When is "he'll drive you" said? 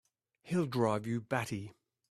0.41-1.21